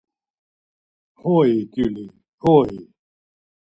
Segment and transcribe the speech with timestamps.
[1.25, 2.05] Hoi, gyuli
[2.43, 2.75] hoi?